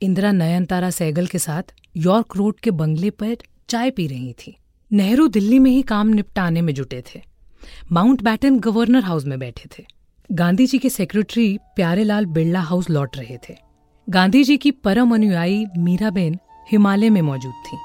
इंदिरा 0.00 0.32
नयनतारा 0.32 0.90
सैगल 0.90 1.26
के 1.26 1.38
साथ 1.38 1.72
यॉर्क 1.96 2.36
रोड 2.36 2.60
के 2.60 2.70
बंगले 2.70 3.10
पर 3.10 3.36
चाय 3.68 3.90
पी 3.90 4.06
रही 4.06 4.32
थी। 4.32 4.56
नेहरू 4.90 5.26
दिल्ली 5.28 5.58
में 5.58 5.70
ही 5.70 5.82
काम 5.82 6.08
निपटाने 6.08 6.62
में 6.62 6.72
जुटे 6.74 7.02
थे। 7.14 7.20
माउंट 7.92 8.22
बैटन 8.22 8.58
गवर्नर 8.58 9.04
हाउस 9.04 9.24
में 9.24 9.38
बैठे 9.38 9.68
थे। 9.78 9.84
गांधी 10.32 10.66
जी 10.66 10.78
के 10.78 10.90
सेक्रेटरी 10.90 11.58
प्यारेलाल 11.76 12.26
बिरला 12.26 12.60
हाउस 12.60 12.90
लौट 12.90 13.16
रहे 13.16 13.36
थे। 13.48 13.54
गांधी 14.08 14.42
जी 14.44 14.56
की 14.56 14.70
परम 14.70 15.14
अनुयायी 15.14 15.64
मीराबेन 15.78 16.38
हिमालय 16.70 17.10
में 17.10 17.22
मौजूद 17.22 17.54
थी। 17.66 17.78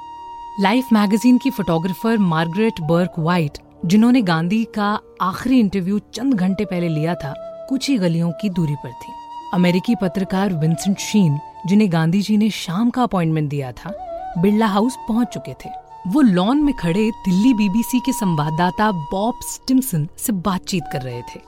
लाइफ 0.63 0.87
मैगजीन 0.93 1.37
की 1.37 1.49
फोटोग्राफर 1.49 2.17
मार्गरेट 2.17 2.81
बर्क 2.81 3.19
व्हाइट, 3.19 3.57
जिन्होंने 3.85 4.21
गांधी 4.21 4.63
का 4.75 4.99
आखिरी 5.21 5.59
इंटरव्यू 5.59 5.99
चंद 6.13 6.33
घंटे 6.33 6.65
पहले 6.65 6.87
लिया 6.87 7.15
था 7.15 7.33
कुछ 7.69 7.89
ही 7.89 7.97
गलियों 7.97 8.31
की 8.31 8.49
दूरी 8.49 8.75
पर 8.75 8.91
थी। 8.93 9.13
अमेरिकी 9.53 9.95
पत्रकार 9.95 10.53
विंसेंट 10.53 10.97
शीन, 10.99 11.39
जिन्हें 11.67 11.91
गांधी 11.91 12.21
जी 12.21 12.37
ने 12.37 12.49
शाम 12.51 12.89
का 12.89 13.03
अपॉइंटमेंट 13.03 13.49
दिया 13.49 13.71
था, 13.71 13.93
बिरला 14.37 14.67
हाउस 14.67 14.97
पहुँच 15.07 15.27
चुके 15.27 15.53
थे। 15.55 15.69
वो 16.07 16.21
लॉन 16.21 16.63
में 16.63 16.73
खड़े 16.75 17.09
दिल्ली 17.19 17.53
बीबीसी 17.53 17.99
के 17.99 18.13
संवाददाता 18.13 18.91
बॉब 18.91 19.39
स्टिमसन 19.43 20.07
से 20.17 20.33
बातचीत 20.33 20.83
कर 20.93 21.01
रहे 21.01 21.21
थे 21.23 21.39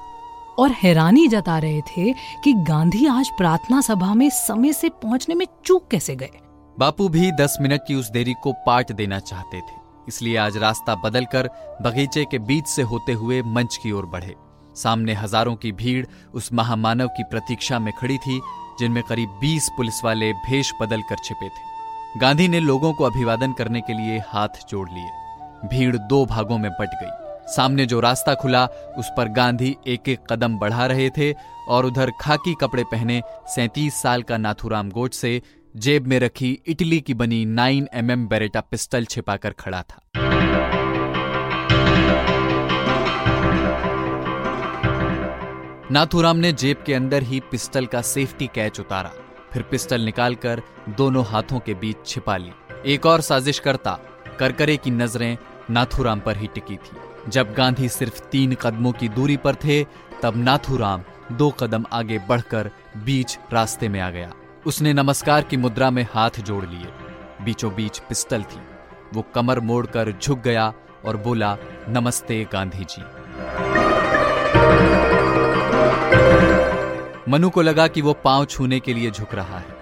और 0.58 0.72
हैरानी 0.74 1.28
जता 1.28 1.58
रहे 1.60 1.82
थे 1.88 2.12
कि 2.44 2.54
गांधी 2.64 3.06
आज 3.08 3.30
प्रार्थना 3.38 3.82
सभा 3.82 4.14
में 4.14 4.30
समय 4.32 4.74
से 4.74 4.90
पहुँचने 5.02 5.36
में 5.36 5.46
चूक 5.66 5.88
कैसे 5.92 6.16
गए। 6.16 6.40
बापू 6.78 7.08
भी 7.10 7.32
दस 7.32 7.58
मिनट 7.62 7.82
की 7.88 7.96
उस 7.96 8.10
देरी 8.12 8.34
को 8.34 8.52
पाट 8.66 8.92
देना 8.92 9.20
चाहते 9.22 9.60
थे, 9.60 9.80
इसलिए 10.08 10.38
आज 10.38 10.58
रास्ता 10.58 10.96
बदलकर 10.96 11.50
बगीचे 11.82 12.26
के 12.26 12.40
बीच 12.42 12.68
से 12.68 12.82
होते 12.84 13.14
हुए 13.14 13.42
मंच 13.48 13.78
की 13.84 13.92
ओर 13.92 14.06
बढ़े। 14.06 14.36
सामने 14.76 15.14
हज़ारों 15.14 15.56
की 15.56 15.72
भीड़ 15.72 16.06
उस 16.34 16.52
महामानव 16.54 17.08
की 17.08 17.24
प्रतीक्षा 17.24 17.80
में 17.80 17.94
खड़ी 17.94 18.18
थी, 18.18 18.40
जिनमें 18.80 19.04
करीब 19.04 19.40
20 19.42 19.70
पुलिस 19.70 20.04
वाले 20.04 20.32
भेष 20.34 20.72
बदल 20.82 21.02
कर 21.02 21.16
छिपे 21.24 21.50
थे। 21.50 22.20
गांधी 22.20 22.48
ने 22.48 22.60
लोगों 22.60 22.94
को 22.94 23.04
अभिवादन 23.04 23.54
करने 23.54 23.82
के 23.82 23.94
लिए 23.94 24.18
हाथ 24.28 24.66
जोड़ 24.70 24.90
लिए। 24.90 25.68
भीड़ 25.68 25.98
दो 25.98 26.26
भागों 26.26 26.58
में 26.58 26.72
बट 26.72 27.00
गई। 27.02 27.54
सामने 27.54 27.86
जो 27.86 28.00
रास्ता 28.00 28.34
खुला, 28.36 28.66
उस 28.98 29.10
पर 29.18 29.28
गांधी 29.28 29.76
एक 29.88 30.10
एक 30.10 30.20
कदम 30.30 30.58
बढ़ा 30.58 30.86
रहे 30.86 31.10
थे 31.10 31.34
और 31.68 31.86
उधर 31.86 32.12
खाकी 32.22 32.54
कपड़े 32.62 32.84
पहने 32.84 33.22
सैतीस 33.48 34.02
साल 34.02 34.24
का 34.24 34.38
नाथुराम 34.38 34.90
गोड 34.90 35.12
से 35.12 35.42
जेब 35.76 36.08
में 36.08 36.20
रखी 36.20 36.52
इटली 36.68 37.00
की 37.00 37.14
बनी 37.14 37.44
nine 37.46 37.88
M 37.94 38.12
M 38.12 38.28
Beretta 38.28 38.62
pistol 38.62 39.06
छिपाकर 39.06 39.52
खड़ा 39.52 39.82
था। 39.82 40.31
नाथुराम 45.92 46.38
ने 46.38 46.54
जेब 46.54 46.84
के 46.86 46.94
अंदर 46.94 47.24
ही 47.24 47.40
पिस्टल 47.40 47.86
का 47.86 48.02
सेफ्टी 48.02 48.50
कैच 48.56 48.80
उतारा। 48.80 49.12
फिर 49.52 49.64
पिस्टल 49.64 50.02
निकालकर 50.02 50.62
दोनों 50.90 51.26
हाथों 51.26 51.60
के 51.60 51.74
बीच 51.74 51.96
छिपा 52.06 52.38
ली। 52.38 52.52
एक 52.86 53.06
और 53.06 53.22
साजिश 53.22 53.60
करता 53.60 54.00
करकरे 54.40 54.78
की 54.78 54.92
नज़रें 54.92 55.38
नाथुराम 55.72 56.20
पर 56.20 56.38
ही 56.38 56.48
टिकी 56.48 56.76
थी। 56.76 56.98
जब 57.28 57.54
गांधी 57.54 57.90
सिर्फ़ 57.90 58.22
तीन 58.22 58.54
कदमों 58.54 58.92
की 58.92 59.10
दूरी 59.10 59.38
पर 59.38 59.56
थे, 59.56 59.84
तब 60.22 60.38
नाथुराम 60.38 61.04
दो 61.32 61.50
कदम 61.50 61.86
आगे 61.92 62.20
बढ़कर 62.20 62.72
बीच 62.98 63.40
रास्ते 63.54 63.90
में 63.90 64.00
आ 64.00 64.10
गया। 64.10 64.34
उसने 64.66 64.94
नमस्कार 64.94 65.42
की 65.42 65.58
मुद्रा 65.58 65.92
में 65.92 66.08
हाथ 66.14 66.40
जोड़ 66.40 66.66
लिए। 66.66 66.88
बीचों 67.42 67.76
बीच 67.76 68.00
पिस्टल 68.00 68.44
थी। 68.44 68.62
वो 69.14 69.26
कमर 69.36 69.60
मोड़कर 69.60 70.16
झुक 70.24 70.40
गया 70.40 70.74
और 71.06 71.18
बोला, 71.18 71.58
नमस्ते 71.90 72.48
गांधी 72.54 72.84
जी। 72.84 73.04
मनु 77.32 77.50
को 77.50 77.62
लगा 77.62 77.88
कि 77.88 78.02
वो 78.02 78.14
पाँव 78.14 78.46
छूने 78.46 78.80
के 78.80 78.94
लिए 78.94 79.12
झुक 79.12 79.36
रहा 79.36 79.58
है। 79.58 79.78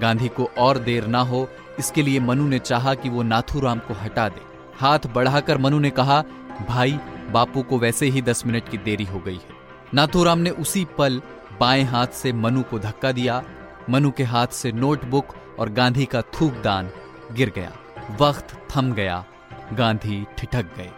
गांधी 0.00 0.28
को 0.28 0.50
और 0.58 0.78
देर 0.78 1.06
ना 1.06 1.20
हो, 1.20 1.48
इसके 1.78 2.02
लिए 2.02 2.20
मनु 2.20 2.48
ने 2.48 2.58
चाहा 2.58 2.94
कि 2.94 3.08
वो 3.08 3.22
नाथुराम 3.22 3.78
को 3.78 3.94
हटा 3.94 4.28
दे। 4.28 4.40
हाथ 4.78 4.98
बढ़ाकर 5.14 5.58
मनु 5.58 5.78
ने 5.78 5.90
कहा, 5.90 6.24
भाई, 6.68 7.00
बापू 7.30 7.62
को 7.62 7.78
वैसे 7.78 8.06
ही 8.06 8.22
दस 8.22 8.46
मिनट 8.46 8.68
की 8.68 8.78
देरी 8.78 9.04
हो 9.04 9.18
गई 9.18 9.34
है। 9.34 9.48
नाथुराम 9.94 10.38
ने 10.38 10.50
उसी 10.50 10.86
पल 10.98 11.22
बाएँ 11.60 11.84
हाथ 11.84 12.06
से 12.06 12.32
मनु 12.32 12.62
को 12.62 12.78
धक्का 12.78 13.12
दिया। 13.12 13.42
मनु 13.90 14.10
के 14.10 14.24
हाथ 14.24 14.46
से 14.46 14.72
नोटबुक 14.72 15.26
और 15.58 15.68
गांधी 15.68 16.04
का 16.04 16.22
थूकदान 16.22 16.90
गिर 17.32 17.52
गया। 17.54 17.72
वक्त 18.20 18.68
थम 18.76 18.92
गया। 18.92 19.24
गांधी 19.72 20.26
ठिठक 20.38 20.62
गए। 20.62 20.90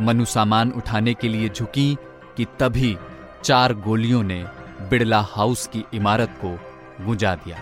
मनु 0.00 0.24
सामान 0.24 0.70
उठाने 0.70 1.14
के 1.14 1.28
लिए 1.28 1.48
झुकी 1.48 1.98
कि 2.36 2.44
तभी 2.44 2.98
चार 3.44 3.74
गोलियों 3.74 4.22
ने 4.22 4.59
बिड़ला 4.88 5.20
हाउस 5.20 5.66
की 5.66 5.84
इमारत 5.94 6.38
को 6.44 6.58
गुंजा 7.04 7.34
दिया। 7.34 7.60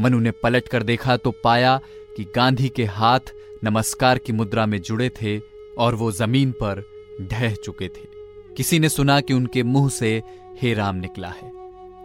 मनु 0.00 0.20
ने 0.20 0.30
पलट 0.30 0.68
कर 0.68 0.82
देखा 0.82 1.16
तो 1.16 1.30
पाया 1.44 1.80
कि 2.16 2.24
गांधी 2.24 2.68
के 2.68 2.84
हाथ 2.84 3.32
नमस्कार 3.64 4.18
की 4.18 4.32
मुद्रा 4.32 4.66
में 4.66 4.82
जुड़े 4.82 5.08
थे 5.22 5.38
और 5.78 5.94
वो 5.94 6.12
ज़मीन 6.12 6.52
पर 6.52 6.82
ढह 7.22 7.54
चुके 7.54 7.88
थे। 7.88 8.06
किसी 8.56 8.78
ने 8.78 8.88
सुना 8.88 9.20
कि 9.20 9.34
उनके 9.34 9.62
मुँह 9.62 9.88
से 9.88 10.22
हे 10.62 10.74
राम 10.74 10.96
निकला 10.96 11.28
है। 11.28 11.50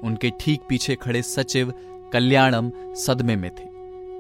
उनके 0.03 0.29
ठीक 0.39 0.61
पीछे 0.69 0.95
खड़े 0.95 1.21
सचिव 1.21 1.73
कल्याणम 2.13 2.71
सदमे 2.95 3.35
में 3.35 3.51
थे। 3.51 3.67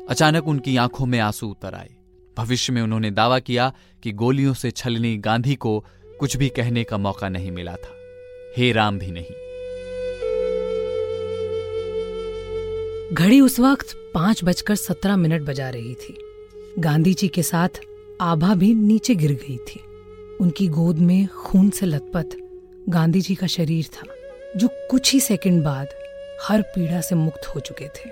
अचानक 0.09 0.47
उनकी 0.47 0.77
आँखों 0.77 1.05
में 1.05 1.19
आँसू 1.19 1.47
उतर 1.47 1.75
आए। 1.75 1.98
भविष्य 2.39 2.73
में 2.73 2.81
उन्होंने 2.81 3.11
दावा 3.11 3.39
किया 3.39 3.73
कि 4.03 4.11
गोलियों 4.11 4.53
से 4.53 4.71
छलनी 4.71 5.17
गांधी 5.17 5.55
को 5.55 5.85
कुछ 6.19 6.37
भी 6.37 6.49
कहने 6.49 6.83
का 6.83 6.97
मौका 6.97 7.29
नहीं 7.29 7.51
मिला 7.51 7.75
था। 7.75 7.95
हे 8.57 8.71
राम 8.71 8.99
भी 8.99 9.11
नहीं। 9.11 9.35
घड़ी 13.13 13.41
उस 13.41 13.59
वक्त 13.59 14.11
पाँच 14.13 14.43
बजकर 14.43 14.75
सत्रह 14.75 15.17
मिनट 15.17 15.41
बजा 15.41 15.69
रही 15.69 15.93
थी। 15.93 16.17
गांधी 16.79 17.13
जी 17.13 17.27
के 17.27 17.43
साथ 17.43 17.69
आभा 18.21 18.55
भी 18.55 18.73
नीचे 18.73 19.15
गिर 19.15 19.31
गई 19.31 19.57
थी। 19.57 19.79
उनकी 20.41 20.67
गोद 20.67 20.97
में 20.97 21.27
खून 21.27 21.69
से 21.69 21.85
लथपथ 21.85 22.37
गांधी 22.89 23.21
जी 23.21 23.35
का 23.35 23.47
शरीर 23.47 23.85
था, 23.85 24.07
जो 24.57 24.69
कुछ 24.91 25.13
ही 25.13 25.19
सेकंड 25.19 25.63
बाद 25.63 25.87
हर 26.43 26.61
पीड़ा 26.61 27.01
से 27.01 27.15
मुक्त 27.15 27.47
हो 27.47 27.59
चुके 27.59 27.87
थे। 27.87 28.09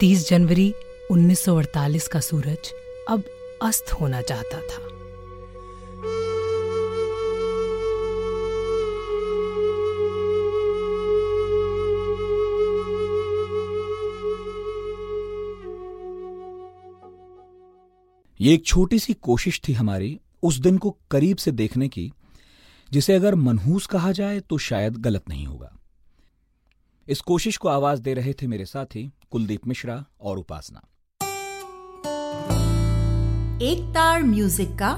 30 0.00 0.28
जनवरी 0.28 0.74
1948 1.10 2.08
का 2.08 2.20
सूरज 2.20 2.72
अब 3.08 3.24
अस्त 3.62 3.92
होना 3.92 4.20
चाहता 4.22 4.60
था। 4.60 4.82
ये 18.40 18.54
एक 18.54 18.64
छोटी 18.66 18.98
सी 18.98 19.14
कोशिश 19.14 19.60
थी 19.68 19.72
हमारी 19.72 20.20
उस 20.42 20.56
दिन 20.56 20.78
को 20.78 20.96
करीब 21.10 21.36
से 21.36 21.50
देखने 21.50 21.88
की, 21.88 22.12
जिसे 22.92 23.14
अगर 23.14 23.34
मनहूस 23.34 23.86
कहा 23.86 24.12
जाए 24.12 24.40
तो 24.40 24.58
शायद 24.58 24.96
गलत 24.96 25.28
नहीं 25.28 25.46
होगा। 25.46 25.72
इस 27.08 27.20
कोशिश 27.20 27.56
को 27.56 27.68
आवाज़ 27.68 28.02
दे 28.02 28.14
रहे 28.14 28.32
थे 28.32 28.46
मेरे 28.46 28.66
साथी 28.66 29.12
कुलदीप 29.30 29.66
मिश्रा 29.66 30.04
और 30.20 30.38
उपासना। 30.38 30.82
एक 33.62 33.82
तार 33.94 34.22
म्यूज़िक 34.22 34.68
का। 34.78 34.88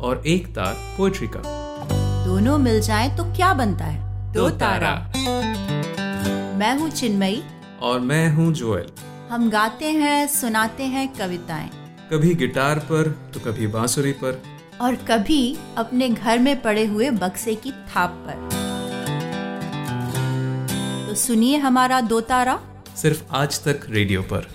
और 0.00 0.22
एक 0.26 0.46
तार 0.46 0.74
पोएट्री 0.96 1.26
का। 1.26 1.42
दोनों 2.24 2.58
मिल 2.58 2.80
जाए 2.80 3.08
तो 3.16 3.24
क्या 3.24 3.52
बनता 3.54 3.84
है? 3.84 4.32
दो 4.32 4.48
तारा। 4.50 5.12
मैं 6.58 6.78
हूँ 6.78 6.90
चिन्मयी। 6.90 7.42
और 7.82 8.00
मैं 8.00 8.30
हूँ 8.32 8.52
जोएल। 8.52 8.86
हम 9.30 9.50
गाते 9.50 9.90
हैं 9.90 10.26
सुनाते 10.26 10.84
हैं 10.84 11.06
कविताएँ। 11.14 11.70
कभी 12.12 12.34
गिटार 12.34 12.78
पर 12.78 13.30
तो 13.34 13.40
कभी 13.40 13.66
बांसुरी 13.66 14.12
पर। 14.12 14.42
और 14.80 14.94
कभी 15.10 15.56
अपने 15.76 16.08
घर 16.08 16.38
में 16.38 16.62
पड़े 16.62 16.84
हुए 16.86 17.10
बक्से 17.10 17.54
की 17.54 17.72
थाप 17.72 18.24
पर। 18.26 18.48
तो 21.08 21.14
सुनिए 21.14 21.56
हमारा 21.56 22.00
दो 22.00 22.20
तारा। 22.20 22.58
सिर्फ़ 22.96 23.22
आज 23.32 23.64
तक 23.64 23.86
रेडियो 23.90 24.22
पर। 24.22 24.52